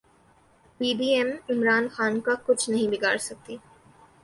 پی 0.77 0.89
D 0.97 1.09
M 1.15 1.29
Imran 1.51 1.83
Khan 1.93 2.13
کا 2.25 2.33
کچھ 2.45 2.63
نہیں 2.69 2.87
بگاڑسکتی 2.93 3.55